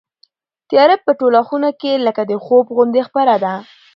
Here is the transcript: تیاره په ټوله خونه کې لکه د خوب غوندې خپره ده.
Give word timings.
تیاره 0.69 0.95
په 1.05 1.11
ټوله 1.19 1.41
خونه 1.47 1.69
کې 1.81 1.91
لکه 2.07 2.21
د 2.25 2.33
خوب 2.43 2.65
غوندې 2.75 3.01
خپره 3.09 3.35
ده. 3.43 3.53